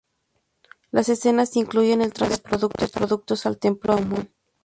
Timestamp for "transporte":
2.11-2.85